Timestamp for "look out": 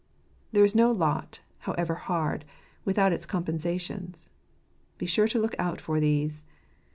5.39-5.79